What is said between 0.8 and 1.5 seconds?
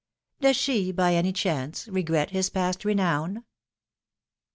by any